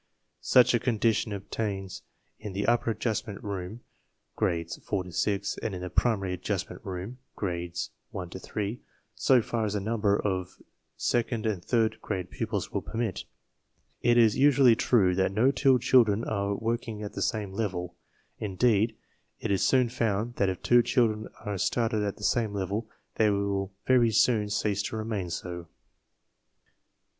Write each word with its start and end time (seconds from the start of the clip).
Such 0.41 0.73
a 0.73 0.79
condition 0.79 1.31
obtains 1.31 2.01
in 2.39 2.53
the 2.53 2.65
Upper 2.65 2.89
Adjustment 2.89 3.43
Room 3.43 3.81
(Grades 4.35 4.77
4 4.83 5.03
to 5.03 5.11
6), 5.11 5.59
and 5.59 5.75
in 5.75 5.81
the 5.83 5.91
Primary 5.91 6.33
Adjustment 6.33 6.83
Room 6.83 7.19
(Grades 7.35 7.91
1 8.09 8.31
to 8.31 8.39
3) 8.39 8.81
so 9.13 9.43
far 9.43 9.63
as 9.65 9.73
the 9.73 9.79
number 9.79 10.17
of 10.19 10.57
second 10.97 11.45
and 11.45 11.63
third 11.63 12.01
grade 12.01 12.31
pupils 12.31 12.71
will 12.71 12.81
permit. 12.81 13.25
It 14.01 14.17
is 14.17 14.35
usually 14.35 14.75
true 14.75 15.11
62 15.13 15.17
TESTS 15.17 15.19
AND 15.19 15.33
SCHOOL 15.35 15.35
REORGANIZATION 15.35 15.35
that 15.35 15.41
no 15.43 15.51
two 15.51 15.87
children 15.87 16.23
are 16.23 16.55
working 16.55 17.03
at 17.03 17.13
the 17.13 17.21
same 17.21 17.51
level. 17.53 17.95
In 18.39 18.55
deed, 18.55 18.95
it 19.39 19.51
is 19.51 19.63
soon 19.63 19.87
found 19.87 20.33
that 20.37 20.49
if 20.49 20.63
two 20.63 20.81
children 20.81 21.27
are 21.45 21.59
started 21.59 22.01
at 22.01 22.17
the 22.17 22.23
same 22.23 22.53
level 22.53 22.89
they 23.17 23.29
will 23.29 23.71
very 23.85 24.09
soon 24.09 24.49
cease 24.49 24.81
to 24.81 24.95
remain 24.97 25.29
so. 25.29 25.67